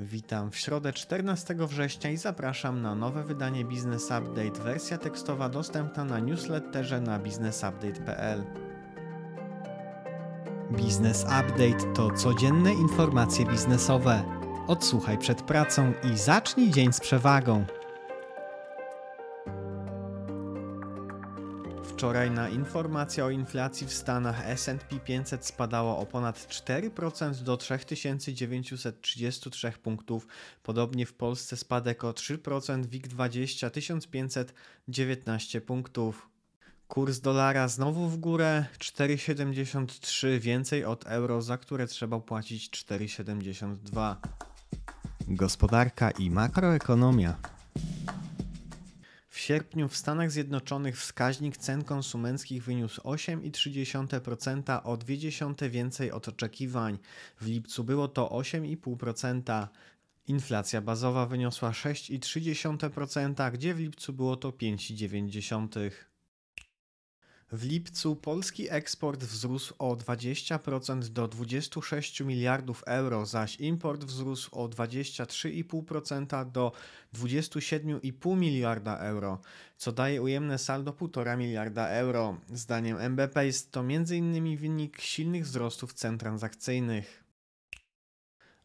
[0.00, 4.62] Witam w środę 14 września i zapraszam na nowe wydanie Business Update.
[4.64, 8.44] Wersja tekstowa dostępna na newsletterze na businessupdate.pl.
[10.70, 14.22] Business Update to codzienne informacje biznesowe.
[14.66, 17.64] Odsłuchaj przed pracą i zacznij dzień z przewagą.
[21.98, 29.72] Wczoraj na informację o inflacji w Stanach S&P 500 spadało o ponad 4% do 3933
[29.82, 30.26] punktów.
[30.62, 36.28] Podobnie w Polsce spadek o 3%, WIG20 1519 punktów.
[36.88, 44.16] Kurs dolara znowu w górę 4,73 więcej od euro, za które trzeba płacić 4,72.
[45.28, 47.36] Gospodarka i makroekonomia.
[49.38, 56.98] W sierpniu w Stanach Zjednoczonych wskaźnik cen konsumenckich wyniósł 8,3%, o 0,2 więcej od oczekiwań.
[57.40, 59.66] W lipcu było to 8,5%.
[60.26, 65.90] Inflacja bazowa wyniosła 6,3%, gdzie w lipcu było to 5,9%.
[67.52, 74.68] W lipcu polski eksport wzrósł o 20% do 26 miliardów euro, zaś import wzrósł o
[74.68, 76.72] 23,5% do
[77.14, 79.40] 27,5 miliarda euro,
[79.76, 82.36] co daje ujemne saldo 1,5 miliarda euro.
[82.52, 84.56] Zdaniem MBP jest to m.in.
[84.56, 87.24] wynik silnych wzrostów cen transakcyjnych.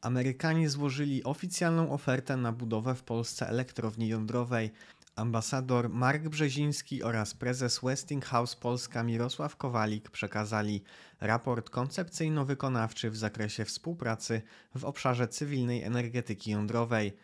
[0.00, 4.70] Amerykanie złożyli oficjalną ofertę na budowę w Polsce elektrowni jądrowej.
[5.16, 10.82] Ambasador Mark Brzeziński oraz prezes Westinghouse Polska Mirosław Kowalik przekazali
[11.20, 14.42] raport koncepcyjno-wykonawczy w zakresie współpracy
[14.74, 17.16] w obszarze cywilnej energetyki jądrowej.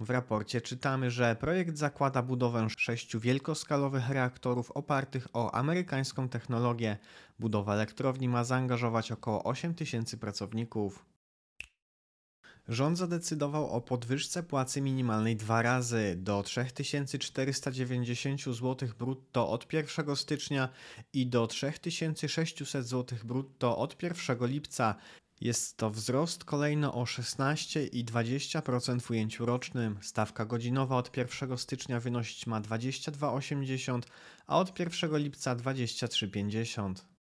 [0.00, 6.98] W raporcie czytamy, że projekt zakłada budowę sześciu wielkoskalowych reaktorów opartych o amerykańską technologię.
[7.38, 11.11] Budowa elektrowni ma zaangażować około 8 tysięcy pracowników.
[12.72, 20.68] Rząd zadecydował o podwyżce płacy minimalnej dwa razy do 3490 zł brutto od 1 stycznia
[21.12, 24.94] i do 3600 zł brutto od 1 lipca.
[25.40, 29.98] Jest to wzrost kolejno o 16,20% w ujęciu rocznym.
[30.02, 34.00] Stawka godzinowa od 1 stycznia wynosić ma 22,80,
[34.46, 37.11] a od 1 lipca 23,50.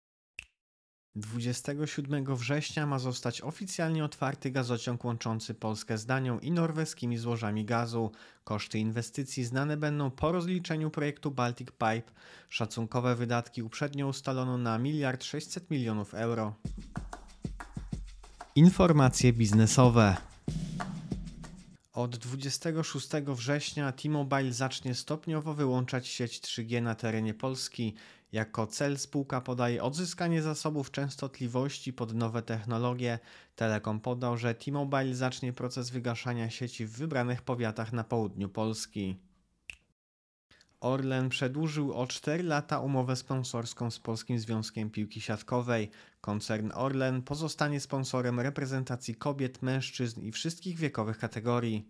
[1.16, 8.12] 27 września ma zostać oficjalnie otwarty gazociąg łączący Polskę z Danią i norweskimi złożami gazu.
[8.44, 12.12] Koszty inwestycji znane będą po rozliczeniu projektu Baltic Pipe.
[12.50, 16.56] Szacunkowe wydatki uprzednio ustalono na 1 600 milionów euro.
[18.56, 20.31] Informacje biznesowe.
[21.94, 27.94] Od 26 września T-Mobile zacznie stopniowo wyłączać sieć 3G na terenie Polski.
[28.32, 33.20] Jako cel spółka podaje odzyskanie zasobów częstotliwości pod nowe technologie.
[33.56, 39.31] Telekom podał, że T-Mobile zacznie proces wygaszania sieci w wybranych powiatach na południu Polski.
[40.82, 45.92] Orlen przedłużył o 4 lata umowę sponsorską z Polskim Związkiem Piłki Siatkowej.
[46.22, 51.88] Koncern Orlen pozostanie sponsorem reprezentacji kobiet, mężczyzn i wszystkich wiekowych kategorii.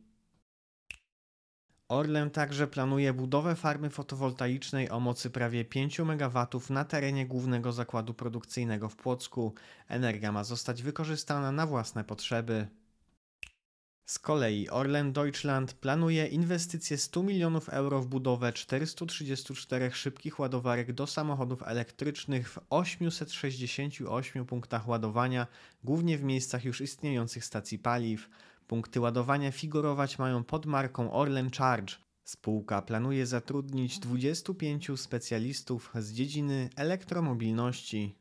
[1.87, 8.13] Orlen także planuje budowę farmy fotowoltaicznej o mocy prawie 5 MW na terenie głównego zakładu
[8.13, 9.53] produkcyjnego w Płocku.
[9.87, 12.67] Energia ma zostać wykorzystana na własne potrzeby.
[14.05, 21.07] Z kolei Orlen Deutschland planuje inwestycje 100 milionów euro w budowę 434 szybkich ładowarek do
[21.07, 25.47] samochodów elektrycznych w 868 punktach ładowania,
[25.83, 28.29] głównie w miejscach już istniejących stacji paliw.
[28.67, 31.95] Punkty ładowania figurować mają pod marką Orlen Charge.
[32.23, 38.20] Spółka planuje zatrudnić 25 specjalistów z dziedziny elektromobilności.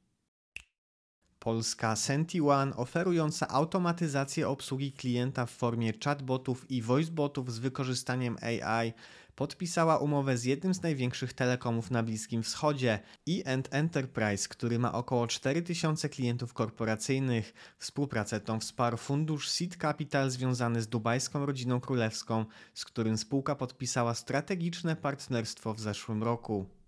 [1.41, 8.93] Polska SentiOne oferująca automatyzację obsługi klienta w formie chatbotów i voicebotów z wykorzystaniem AI
[9.35, 15.27] podpisała umowę z jednym z największych telekomów na Bliskim Wschodzie, E Enterprise, który ma około
[15.27, 17.55] 4000 klientów korporacyjnych.
[17.79, 22.45] Współpracę tą wsparł fundusz Seed Capital związany z dubajską rodziną królewską,
[22.75, 26.80] z którym spółka podpisała strategiczne partnerstwo w zeszłym roku.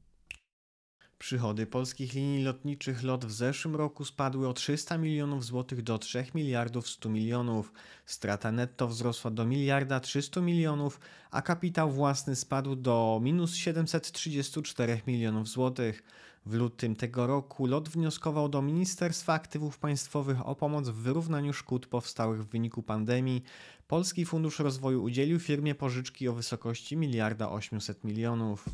[1.23, 6.25] Przychody polskich linii lotniczych LOT w zeszłym roku spadły o 300 milionów złotych do 3
[6.35, 7.73] miliardów 100 milionów.
[8.07, 15.49] Strata netto wzrosła do miliarda 300 milionów, a kapitał własny spadł do minus 734 milionów
[15.49, 16.03] złotych.
[16.47, 21.87] W lutym tego roku LOT wnioskował do Ministerstwa Aktywów Państwowych o pomoc w wyrównaniu szkód
[21.87, 23.43] powstałych w wyniku pandemii.
[23.89, 28.65] Polski Fundusz Rozwoju udzielił firmie pożyczki o wysokości miliarda 800 milionów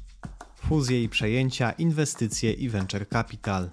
[0.58, 3.70] fuzje i przejęcia, inwestycje i venture capital.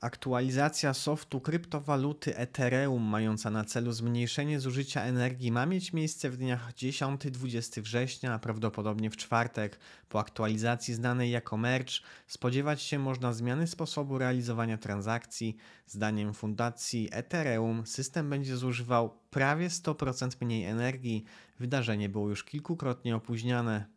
[0.00, 6.72] Aktualizacja softu kryptowaluty Ethereum mająca na celu zmniejszenie zużycia energii ma mieć miejsce w dniach
[6.72, 9.78] 10-20 września, a prawdopodobnie w czwartek.
[10.08, 11.92] Po aktualizacji znanej jako merge
[12.26, 15.56] spodziewać się można zmiany sposobu realizowania transakcji.
[15.86, 21.24] Zdaniem fundacji Ethereum system będzie zużywał prawie 100% mniej energii.
[21.58, 23.95] Wydarzenie było już kilkukrotnie opóźniane.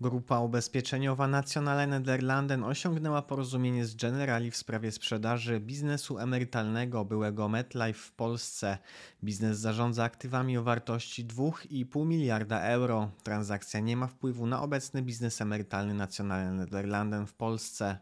[0.00, 8.00] Grupa ubezpieczeniowa Nationale Nederlanden osiągnęła porozumienie z Generali w sprawie sprzedaży biznesu emerytalnego byłego MetLife
[8.00, 8.78] w Polsce.
[9.24, 13.10] Biznes zarządza aktywami o wartości 2,5 miliarda euro.
[13.22, 17.98] Transakcja nie ma wpływu na obecny biznes emerytalny Nationale Nederlanden w Polsce.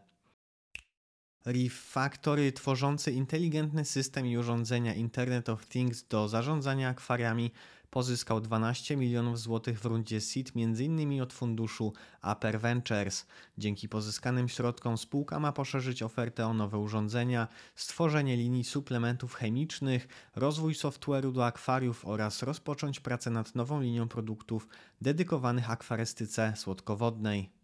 [1.45, 7.51] Reef Factory, tworzący inteligentny system i urządzenia Internet of Things do zarządzania akwariami,
[7.95, 11.21] pozyskał 12 milionów złotych w rundzie seed m.in.
[11.21, 11.93] od funduszu
[12.31, 13.25] Upper Ventures.
[13.57, 20.73] Dzięki pozyskanym środkom spółka ma poszerzyć ofertę o nowe urządzenia, stworzenie linii suplementów chemicznych, rozwój
[20.73, 24.67] software'u do akwariów oraz rozpocząć pracę nad nową linią produktów
[25.01, 27.54] dedykowanych akwarystyce słodkowodnej.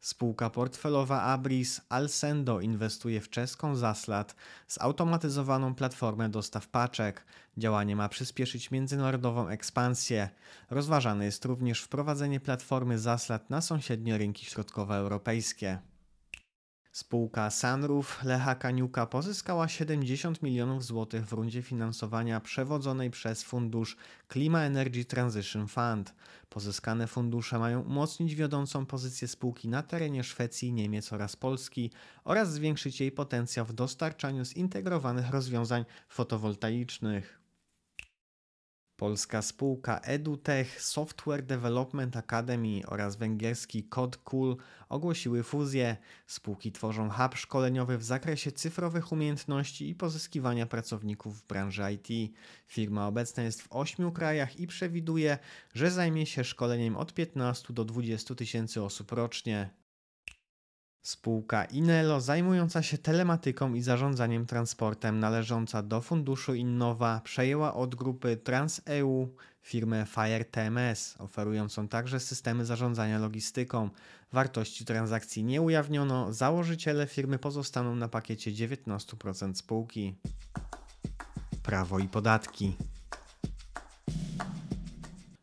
[0.00, 4.34] Spółka portfelowa Abris Alsendo inwestuje w czeską Zaslat,
[4.68, 7.24] zautomatyzowaną platformę dostaw paczek.
[7.56, 10.28] Działanie ma przyspieszyć międzynarodową ekspansję.
[10.70, 15.78] Rozważane jest również wprowadzenie platformy Zaslat na sąsiednie rynki środkowoeuropejskie.
[16.92, 23.96] Spółka Sunroof Lecha Kaniuka pozyskała 70 milionów złotych w rundzie finansowania przewodzonej przez fundusz
[24.28, 26.14] Klima Energy Transition Fund.
[26.48, 31.90] Pozyskane fundusze mają umocnić wiodącą pozycję spółki na terenie Szwecji, Niemiec oraz Polski
[32.24, 37.39] oraz zwiększyć jej potencjał w dostarczaniu zintegrowanych rozwiązań fotowoltaicznych.
[39.00, 44.56] Polska spółka EduTech, Software Development Academy oraz węgierski CodeCool
[44.88, 45.96] ogłosiły fuzję.
[46.26, 52.32] Spółki tworzą hub szkoleniowy w zakresie cyfrowych umiejętności i pozyskiwania pracowników w branży IT.
[52.66, 55.38] Firma obecna jest w ośmiu krajach i przewiduje,
[55.74, 59.79] że zajmie się szkoleniem od 15 do 20 tysięcy osób rocznie.
[61.02, 68.36] Spółka Inelo zajmująca się telematyką i zarządzaniem transportem należąca do funduszu Innowa przejęła od grupy
[68.36, 69.28] TransEU
[69.62, 73.90] firmę Fire TMS, oferującą także systemy zarządzania logistyką.
[74.32, 80.14] Wartości transakcji nie ujawniono, założyciele firmy pozostaną na pakiecie 19% spółki.
[81.62, 82.76] Prawo i podatki.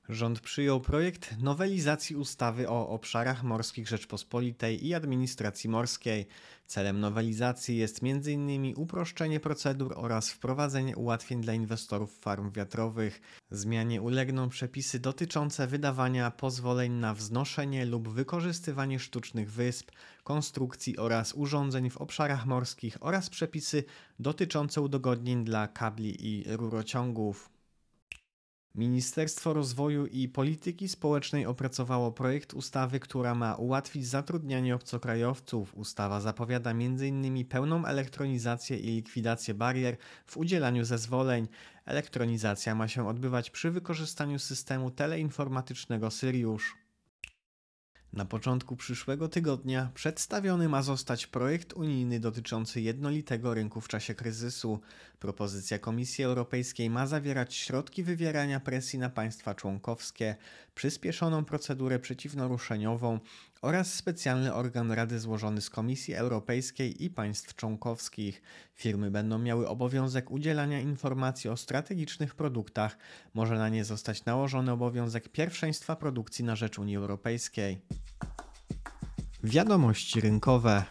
[0.09, 6.27] Rząd przyjął projekt nowelizacji ustawy o obszarach morskich Rzeczpospolitej i administracji morskiej.
[6.65, 8.73] Celem nowelizacji jest m.in.
[8.75, 13.21] uproszczenie procedur oraz wprowadzenie ułatwień dla inwestorów farm wiatrowych.
[13.51, 19.91] Zmianie ulegną przepisy dotyczące wydawania pozwoleń na wznoszenie lub wykorzystywanie sztucznych wysp,
[20.23, 23.83] konstrukcji oraz urządzeń w obszarach morskich oraz przepisy
[24.19, 27.56] dotyczące udogodnień dla kabli i rurociągów.
[28.77, 35.75] Ministerstwo Rozwoju i Polityki Społecznej opracowało projekt ustawy, która ma ułatwić zatrudnianie obcokrajowców.
[35.75, 37.45] Ustawa zapowiada m.in.
[37.45, 41.47] pełną elektronizację i likwidację barier w udzielaniu zezwoleń.
[41.85, 46.86] Elektronizacja ma się odbywać przy wykorzystaniu systemu teleinformatycznego Syriusz.
[48.13, 54.79] Na początku przyszłego tygodnia przedstawiony ma zostać projekt unijny dotyczący jednolitego rynku w czasie kryzysu.
[55.19, 60.35] Propozycja Komisji Europejskiej ma zawierać środki wywierania presji na państwa członkowskie,
[60.77, 63.19] przyspieszoną procedurę przeciwnaruszeniową
[63.61, 68.41] oraz specjalny organ Rady złożony z Komisji Europejskiej i państw członkowskich.
[68.73, 72.97] Firmy będą miały obowiązek udzielania informacji o strategicznych produktach.
[73.33, 77.81] Może na nie zostać nałożony obowiązek pierwszeństwa produkcji na rzecz Unii Europejskiej.
[79.43, 80.83] Wiadomości rynkowe.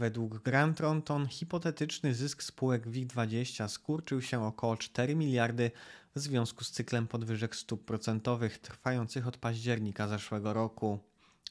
[0.00, 5.70] Według Grant Thornton hipotetyczny zysk spółek WIG20 skurczył się około 4 miliardy
[6.14, 10.98] w związku z cyklem podwyżek stóp procentowych trwających od października zeszłego roku.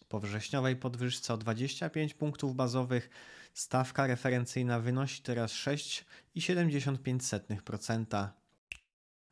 [0.09, 3.09] Po wrześniowej podwyżce o 25 punktów bazowych
[3.53, 8.27] stawka referencyjna wynosi teraz 6,75%.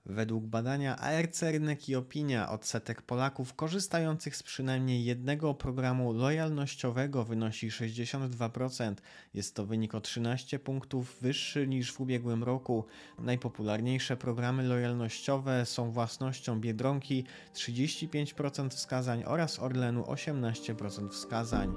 [0.10, 7.70] Według badania ARC Rynek i Opinia odsetek Polaków korzystających z przynajmniej jednego programu lojalnościowego wynosi
[7.70, 8.96] 62%.
[9.34, 12.86] Jest to wynik o 13 punktów wyższy niż w ubiegłym roku.
[13.20, 17.24] Najpopularniejsze programy lojalnościowe są własnością Biedronki
[17.54, 21.74] 35% wskazań oraz Orlenu 18% wskazań.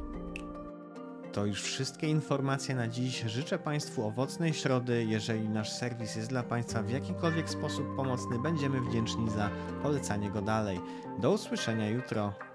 [1.33, 3.23] To już wszystkie informacje na dziś.
[3.23, 5.05] Życzę Państwu owocnej środy.
[5.05, 9.51] Jeżeli nasz serwis jest dla Państwa w jakikolwiek sposób pomocny, będziemy wdzięczni za
[9.83, 10.81] polecanie go dalej.
[11.19, 12.50] Do usłyszenia jutro.